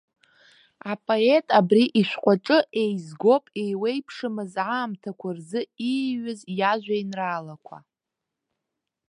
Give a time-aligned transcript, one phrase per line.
[0.91, 7.77] Апоет абри ишәҟәаҿы еизгоуп еиуеиԥшымыз аамҭақәа рзы ииҩыз иажәеинраалақәа.